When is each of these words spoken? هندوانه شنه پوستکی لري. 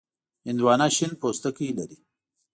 هندوانه 0.47 0.87
شنه 0.95 1.15
پوستکی 1.21 1.67
لري. 1.77 1.97